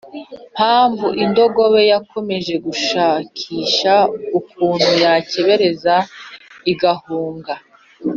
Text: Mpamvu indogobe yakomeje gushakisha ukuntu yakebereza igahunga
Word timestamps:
Mpamvu 0.53 1.07
indogobe 1.23 1.81
yakomeje 1.91 2.53
gushakisha 2.65 3.93
ukuntu 4.39 4.89
yakebereza 5.03 5.95
igahunga 6.71 7.53